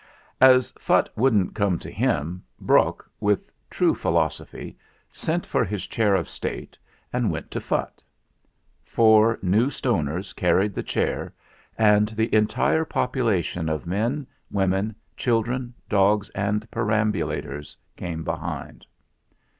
As 0.41 0.71
Phutt 0.79 1.15
wouldn't 1.15 1.53
come 1.53 1.77
to 1.77 1.91
him, 1.91 2.43
Brok, 2.59 3.07
with 3.19 3.51
true 3.69 3.93
philosophy, 3.93 4.75
sent 5.11 5.45
for 5.45 5.63
his 5.63 5.85
chair 5.85 6.15
of 6.15 6.27
State 6.27 6.75
and 7.13 7.29
went 7.29 7.51
to 7.51 7.59
Phutt. 7.61 8.01
Four 8.83 9.37
New 9.43 9.67
Stoners 9.67 10.35
carried 10.35 10.73
the 10.73 10.81
chair, 10.81 11.35
and 11.77 12.07
the 12.07 12.33
entire 12.33 12.83
population 12.83 13.69
of 13.69 13.85
men, 13.85 14.25
women, 14.49 14.95
children, 15.17 15.71
dogs, 15.87 16.29
and 16.31 16.67
perambulators 16.71 17.77
came 17.95 18.23
behind. 18.23 18.87